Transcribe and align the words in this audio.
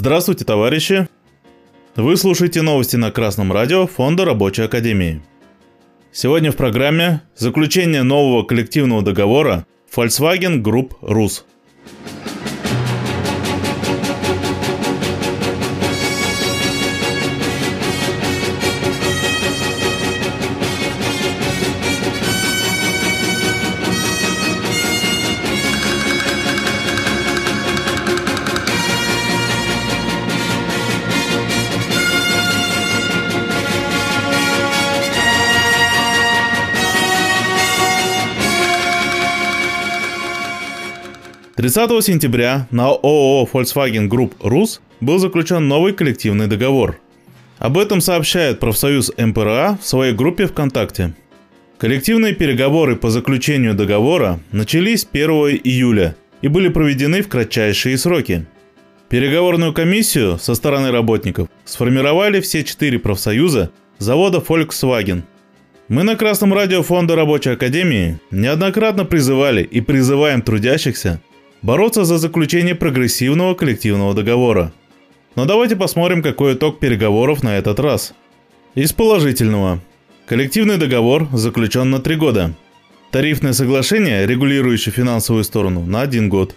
Здравствуйте, 0.00 0.44
товарищи! 0.44 1.08
Вы 1.96 2.16
слушаете 2.16 2.62
новости 2.62 2.94
на 2.94 3.10
Красном 3.10 3.52
радио 3.52 3.88
Фонда 3.88 4.24
Рабочей 4.24 4.62
Академии. 4.62 5.20
Сегодня 6.12 6.52
в 6.52 6.56
программе 6.56 7.22
заключение 7.34 8.04
нового 8.04 8.44
коллективного 8.44 9.02
договора 9.02 9.66
Volkswagen 9.92 10.62
Group 10.62 10.92
Rus. 11.00 11.42
30 41.58 42.04
сентября 42.04 42.68
на 42.70 42.86
ООО 42.90 43.48
Volkswagen 43.52 44.08
Group 44.08 44.34
Rus 44.38 44.78
был 45.00 45.18
заключен 45.18 45.66
новый 45.66 45.92
коллективный 45.92 46.46
договор. 46.46 47.00
Об 47.58 47.78
этом 47.78 48.00
сообщает 48.00 48.60
профсоюз 48.60 49.10
МПРА 49.18 49.76
в 49.82 49.84
своей 49.84 50.14
группе 50.14 50.46
ВКонтакте. 50.46 51.14
Коллективные 51.78 52.32
переговоры 52.32 52.94
по 52.94 53.10
заключению 53.10 53.74
договора 53.74 54.38
начались 54.52 55.04
1 55.10 55.30
июля 55.64 56.14
и 56.42 56.46
были 56.46 56.68
проведены 56.68 57.22
в 57.22 57.28
кратчайшие 57.28 57.98
сроки. 57.98 58.46
Переговорную 59.08 59.72
комиссию 59.72 60.38
со 60.38 60.54
стороны 60.54 60.92
работников 60.92 61.48
сформировали 61.64 62.40
все 62.40 62.62
четыре 62.62 63.00
профсоюза 63.00 63.72
завода 63.98 64.38
Volkswagen. 64.38 65.22
Мы 65.88 66.04
на 66.04 66.14
Красном 66.14 66.54
радио 66.54 66.84
Фонда 66.84 67.16
Рабочей 67.16 67.50
Академии 67.50 68.20
неоднократно 68.30 69.04
призывали 69.04 69.64
и 69.64 69.80
призываем 69.80 70.40
трудящихся 70.42 71.20
бороться 71.62 72.04
за 72.04 72.18
заключение 72.18 72.74
прогрессивного 72.74 73.54
коллективного 73.54 74.14
договора. 74.14 74.72
Но 75.34 75.44
давайте 75.44 75.76
посмотрим, 75.76 76.22
какой 76.22 76.54
итог 76.54 76.78
переговоров 76.78 77.42
на 77.42 77.56
этот 77.56 77.80
раз. 77.80 78.14
Из 78.74 78.92
положительного. 78.92 79.80
Коллективный 80.26 80.76
договор 80.76 81.28
заключен 81.32 81.90
на 81.90 82.00
три 82.00 82.16
года. 82.16 82.54
Тарифное 83.10 83.52
соглашение, 83.52 84.26
регулирующее 84.26 84.92
финансовую 84.92 85.44
сторону, 85.44 85.84
на 85.86 86.02
один 86.02 86.28
год. 86.28 86.54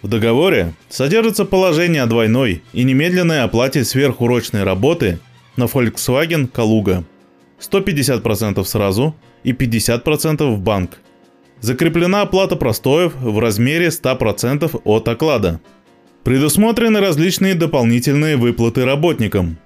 В 0.00 0.08
договоре 0.08 0.72
содержится 0.88 1.44
положение 1.44 2.02
о 2.02 2.06
двойной 2.06 2.62
и 2.72 2.82
немедленной 2.82 3.42
оплате 3.42 3.84
сверхурочной 3.84 4.64
работы 4.64 5.18
на 5.56 5.64
Volkswagen 5.64 6.48
Калуга. 6.48 7.04
150% 7.60 8.64
сразу 8.64 9.14
и 9.44 9.52
50% 9.52 10.54
в 10.54 10.60
банк– 10.60 10.98
Закреплена 11.62 12.22
оплата 12.22 12.56
простоев 12.56 13.12
в 13.14 13.38
размере 13.38 13.86
100% 13.86 14.80
от 14.84 15.08
оклада. 15.08 15.60
Предусмотрены 16.24 17.00
различные 17.00 17.54
дополнительные 17.54 18.36
выплаты 18.36 18.84
работникам. 18.84 19.58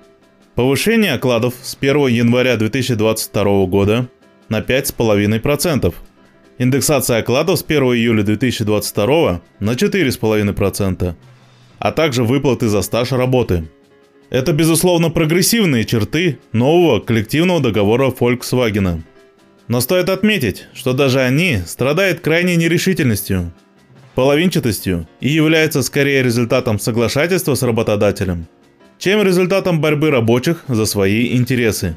Повышение 0.55 1.15
окладов 1.15 1.55
с 1.63 1.75
1 1.81 2.09
января 2.09 2.57
2022 2.57 3.67
года 3.67 4.09
на 4.51 4.61
5,5%. 4.61 5.95
Индексация 6.59 7.19
окладов 7.19 7.59
с 7.59 7.63
1 7.63 7.83
июля 7.83 8.23
2022 8.23 9.41
на 9.61 9.71
4,5%. 9.71 11.15
А 11.79 11.93
также 11.93 12.25
выплаты 12.25 12.69
за 12.69 12.83
стаж 12.83 13.13
работы. 13.13 13.69
Это, 14.29 14.53
безусловно, 14.53 15.09
прогрессивные 15.09 15.87
черты 15.87 16.39
нового 16.53 17.01
коллективного 17.01 17.61
договора 17.61 18.09
Volkswagen. 18.09 19.01
Но 19.69 19.81
стоит 19.81 20.09
отметить, 20.09 20.67
что 20.75 20.93
даже 20.93 21.21
они 21.21 21.59
страдают 21.67 22.21
крайней 22.21 22.57
нерешительностью, 22.57 23.53
половинчатостью 24.15 25.09
и 25.21 25.29
являются 25.29 25.83
скорее 25.83 26.23
результатом 26.23 26.79
соглашательства 26.79 27.55
с 27.55 27.63
работодателем, 27.63 28.47
чем 28.99 29.23
результатом 29.23 29.81
борьбы 29.81 30.11
рабочих 30.11 30.65
за 30.69 30.87
свои 30.87 31.37
интересы. 31.37 31.97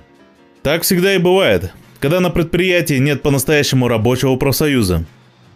Так 0.63 0.81
всегда 0.81 1.13
и 1.13 1.19
бывает, 1.19 1.72
когда 2.00 2.19
на 2.19 2.31
предприятии 2.31 2.96
нет 2.96 3.22
по-настоящему 3.22 3.88
рабочего 3.88 4.35
профсоюза. 4.35 5.06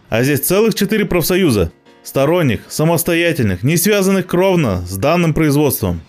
А 0.09 0.23
здесь 0.23 0.41
целых 0.41 0.75
четыре 0.75 1.06
профсоюза, 1.06 1.72
сторонних, 2.03 2.62
самостоятельных, 2.69 3.63
не 3.63 3.75
связанных 3.75 4.28
кровно 4.28 4.85
с 4.85 4.97
данным 4.97 5.34
производством. 5.34 6.02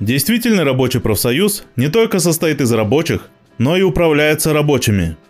Действительный 0.00 0.64
рабочий 0.64 0.98
профсоюз 0.98 1.64
не 1.76 1.88
только 1.88 2.18
состоит 2.18 2.60
из 2.60 2.72
рабочих, 2.72 3.28
но 3.58 3.76
и 3.76 3.82
управляется 3.82 4.52
рабочими– 4.52 5.16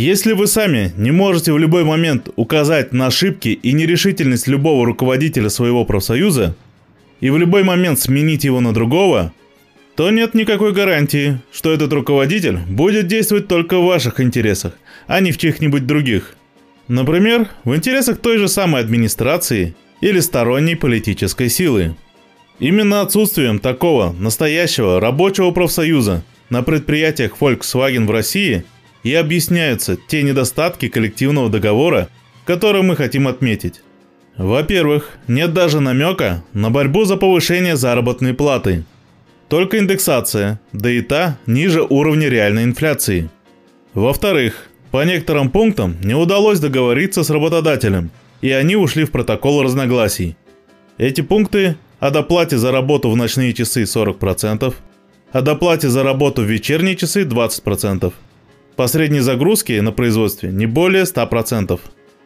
если 0.00 0.32
вы 0.32 0.48
сами 0.48 0.92
не 0.96 1.12
можете 1.12 1.52
в 1.52 1.58
любой 1.58 1.84
момент 1.84 2.28
указать 2.34 2.92
на 2.92 3.06
ошибки 3.06 3.50
и 3.50 3.72
нерешительность 3.72 4.48
любого 4.48 4.84
руководителя 4.84 5.48
своего 5.48 5.84
профсоюза 5.84 6.56
и 7.20 7.30
в 7.30 7.38
любой 7.38 7.62
момент 7.62 8.00
сменить 8.00 8.42
его 8.42 8.60
на 8.60 8.74
другого, 8.74 9.32
то 9.94 10.10
нет 10.10 10.34
никакой 10.34 10.72
гарантии, 10.72 11.38
что 11.52 11.72
этот 11.72 11.92
руководитель 11.92 12.58
будет 12.68 13.06
действовать 13.06 13.46
только 13.46 13.78
в 13.78 13.84
ваших 13.84 14.18
интересах, 14.18 14.72
а 15.06 15.20
не 15.20 15.30
в 15.30 15.38
чьих-нибудь 15.38 15.86
других. 15.86 16.34
Например, 16.88 17.48
в 17.62 17.72
интересах 17.76 18.18
той 18.18 18.38
же 18.38 18.48
самой 18.48 18.80
администрации 18.80 19.76
или 20.00 20.18
сторонней 20.18 20.74
политической 20.74 21.48
силы. 21.48 21.94
Именно 22.58 23.00
отсутствием 23.00 23.60
такого 23.60 24.12
настоящего 24.18 24.98
рабочего 24.98 25.52
профсоюза 25.52 26.24
на 26.50 26.64
предприятиях 26.64 27.36
Volkswagen 27.38 28.06
в 28.06 28.10
России– 28.10 28.64
и 29.04 29.14
объясняются 29.14 29.96
те 30.08 30.22
недостатки 30.22 30.88
коллективного 30.88 31.48
договора, 31.48 32.08
которые 32.44 32.82
мы 32.82 32.96
хотим 32.96 33.28
отметить. 33.28 33.82
Во-первых, 34.36 35.10
нет 35.28 35.52
даже 35.52 35.78
намека 35.78 36.42
на 36.52 36.70
борьбу 36.70 37.04
за 37.04 37.16
повышение 37.16 37.76
заработной 37.76 38.34
платы. 38.34 38.84
Только 39.48 39.78
индексация, 39.78 40.58
да 40.72 40.90
и 40.90 41.02
та 41.02 41.38
ниже 41.46 41.82
уровня 41.82 42.28
реальной 42.28 42.64
инфляции. 42.64 43.30
Во-вторых, 43.92 44.68
по 44.90 45.04
некоторым 45.04 45.50
пунктам 45.50 45.96
не 46.02 46.14
удалось 46.14 46.58
договориться 46.58 47.22
с 47.22 47.30
работодателем, 47.30 48.10
и 48.40 48.50
они 48.50 48.74
ушли 48.74 49.04
в 49.04 49.12
протокол 49.12 49.62
разногласий. 49.62 50.36
Эти 50.98 51.20
пункты 51.20 51.76
о 52.00 52.10
доплате 52.10 52.58
за 52.58 52.72
работу 52.72 53.10
в 53.10 53.16
ночные 53.16 53.52
часы 53.52 53.82
40%, 53.82 54.74
о 55.32 55.42
доплате 55.42 55.88
за 55.88 56.02
работу 56.02 56.42
в 56.42 56.46
вечерние 56.46 56.96
часы 56.96 57.22
20%, 57.22 58.12
по 58.76 58.86
средней 58.86 59.20
загрузке 59.20 59.80
на 59.82 59.92
производстве 59.92 60.50
не 60.50 60.66
более 60.66 61.04
100%. 61.04 61.80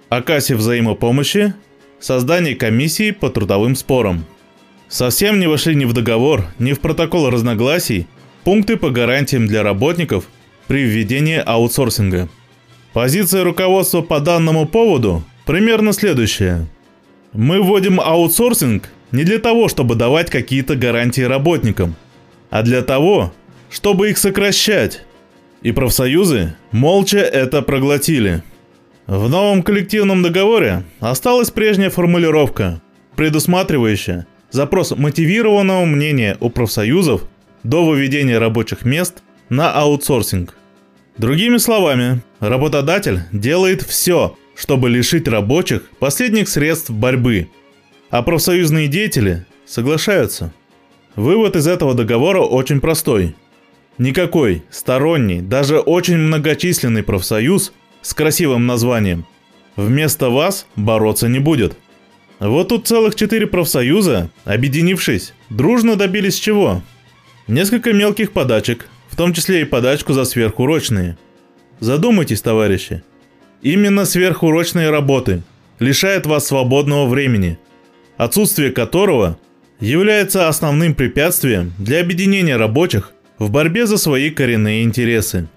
О 0.09 0.23
кассе 0.23 0.55
взаимопомощи, 0.55 1.55
создании 2.01 2.55
комиссии 2.55 3.11
по 3.11 3.31
трудовым 3.31 3.77
спорам. 3.77 4.25
Совсем 4.89 5.39
не 5.39 5.47
вошли 5.47 5.75
ни 5.75 5.85
в 5.85 5.93
договор, 5.93 6.47
ни 6.59 6.73
в 6.73 6.81
протокол 6.81 7.29
разногласий 7.29 8.07
пункты 8.45 8.79
по 8.79 8.91
гарантиям 8.91 9.47
для 9.47 9.63
работников 9.63 10.25
при 10.67 10.85
введении 10.85 11.43
аутсорсинга. 11.45 12.29
Позиция 12.95 13.45
руководства 13.45 14.01
по 14.01 14.21
данному 14.21 14.67
поводу 14.67 15.23
примерно 15.45 15.93
следующая. 15.93 16.67
Мы 17.35 17.61
вводим 17.61 18.01
аутсорсинг 18.01 18.89
не 19.13 19.25
для 19.25 19.39
того, 19.39 19.69
чтобы 19.69 19.97
давать 19.97 20.31
какие-то 20.31 20.77
гарантии 20.77 21.21
работникам, 21.21 21.95
а 22.49 22.63
для 22.63 22.81
того, 22.83 23.33
чтобы 23.71 24.11
их 24.11 24.17
сокращать. 24.17 25.05
И 25.63 25.73
профсоюзы 25.73 26.55
молча 26.71 27.19
это 27.19 27.63
проглотили. 27.63 28.43
В 29.07 29.29
новом 29.29 29.63
коллективном 29.63 30.23
договоре 30.23 30.85
осталась 31.01 31.51
прежняя 31.51 31.91
формулировка, 31.91 32.81
предусматривающая 33.17 34.27
запрос 34.51 34.93
мотивированного 34.93 35.85
мнения 35.85 36.37
у 36.41 36.51
профсоюзов 36.51 37.25
до 37.65 37.85
выведения 37.85 38.39
рабочих 38.39 38.85
мест 38.85 39.23
на 39.49 39.73
аутсорсинг. 39.73 40.55
Другими 41.17 41.57
словами, 41.57 42.23
работодатель 42.39 43.23
делает 43.33 43.83
все, 43.83 44.37
чтобы 44.55 44.89
лишить 44.89 45.27
рабочих 45.27 45.91
последних 45.99 46.49
средств 46.49 46.91
борьбы, 46.91 47.49
а 48.11 48.23
профсоюзные 48.23 48.87
деятели 48.87 49.45
соглашаются. 49.67 50.53
Вывод 51.17 51.57
из 51.57 51.67
этого 51.67 51.95
договора 51.95 52.43
очень 52.43 52.81
простой– 52.81 53.35
Никакой 53.99 54.63
сторонний, 54.71 55.41
даже 55.41 55.81
очень 55.81 56.19
многочисленный 56.19 57.03
профсоюз 57.03 57.73
с 58.01 58.15
красивым 58.15 58.67
названием 58.67 59.27
вместо 59.75 60.31
вас 60.31 60.67
бороться 60.77 61.29
не 61.29 61.39
будет. 61.39 61.77
Вот 62.39 62.69
тут 62.69 62.87
целых 62.87 63.17
четыре 63.17 63.47
профсоюза, 63.47 64.31
объединившись, 64.45 65.35
дружно 65.51 65.97
добились 65.97 66.39
чего? 66.39 66.83
Несколько 67.49 67.93
мелких 67.93 68.33
подачек, 68.33 68.89
в 69.09 69.17
том 69.17 69.33
числе 69.33 69.63
и 69.63 69.65
подачку 69.65 70.13
за 70.13 70.25
сверхурочные. 70.25 71.19
Задумайтесь, 71.81 72.41
товарищи. 72.41 73.03
Именно 73.63 74.05
сверхурочные 74.05 74.91
работы 74.91 75.43
лишают 75.81 76.27
вас 76.27 76.47
свободного 76.47 77.09
времени, 77.09 77.59
отсутствие 78.17 78.71
которого 78.71 79.39
является 79.81 80.49
основным 80.49 80.95
препятствием 80.95 81.73
для 81.79 82.01
объединения 82.01 82.57
рабочих 82.57 83.13
в 83.39 83.51
борьбе 83.51 83.87
за 83.87 83.97
свои 83.97 84.31
коренные 84.31 84.83
интересы. 84.83 85.49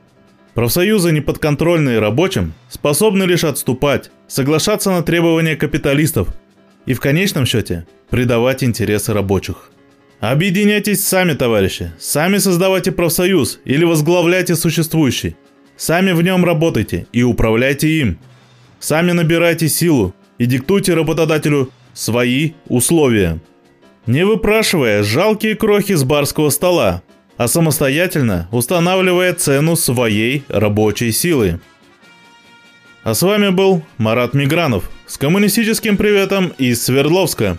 Профсоюзы, 0.53 1.11
неподконтрольные 1.11 1.99
рабочим, 1.99 2.53
способны 2.69 3.23
лишь 3.23 3.43
отступать, 3.43 4.11
соглашаться 4.27 4.91
на 4.91 5.01
требования 5.01 5.55
капиталистов 5.55 6.27
и 6.85 6.93
в 6.93 6.99
конечном 6.99 7.45
счете 7.45 7.87
предавать 8.09 8.63
интересы 8.63 9.13
рабочих. 9.13 9.71
Объединяйтесь 10.19 11.05
сами, 11.05 11.33
товарищи, 11.33 11.91
сами 11.99 12.37
создавайте 12.37 12.91
профсоюз 12.91 13.59
или 13.65 13.85
возглавляйте 13.85 14.55
существующий. 14.55 15.35
Сами 15.77 16.11
в 16.11 16.21
нем 16.21 16.45
работайте 16.45 17.07
и 17.11 17.23
управляйте 17.23 17.87
им. 17.87 18.19
Сами 18.79 19.13
набирайте 19.13 19.67
силу 19.67 20.13
и 20.37 20.45
диктуйте 20.45 20.93
работодателю 20.93 21.71
свои 21.93 22.51
условия. 22.67 23.39
Не 24.05 24.25
выпрашивая 24.25 25.01
жалкие 25.01 25.55
крохи 25.55 25.93
с 25.93 26.03
барского 26.03 26.49
стола, 26.49 27.01
а 27.41 27.47
самостоятельно 27.47 28.47
устанавливая 28.51 29.33
цену 29.33 29.75
своей 29.75 30.43
рабочей 30.47 31.11
силы. 31.11 31.59
А 33.03 33.15
с 33.15 33.23
вами 33.23 33.49
был 33.49 33.81
Марат 33.97 34.35
Мигранов 34.35 34.91
с 35.07 35.17
коммунистическим 35.17 35.97
приветом 35.97 36.53
из 36.59 36.83
Свердловска. 36.83 37.57